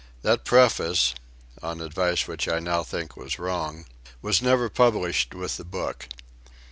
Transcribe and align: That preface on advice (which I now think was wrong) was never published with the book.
That 0.23 0.45
preface 0.45 1.13
on 1.61 1.79
advice 1.79 2.27
(which 2.27 2.47
I 2.47 2.57
now 2.57 2.81
think 2.81 3.15
was 3.15 3.37
wrong) 3.37 3.85
was 4.19 4.41
never 4.41 4.67
published 4.67 5.35
with 5.35 5.57
the 5.57 5.63
book. 5.63 6.07